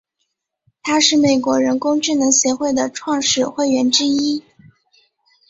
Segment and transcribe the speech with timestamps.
[0.81, 4.43] 他是美国人工智能协会的创始会员之一。